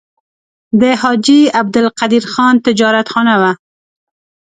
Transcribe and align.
د 0.81 0.83
حاجي 1.01 1.41
عبدالقدیر 1.59 2.23
خان 2.33 2.55
تجارتخانه 2.65 3.35
وه. 3.41 3.51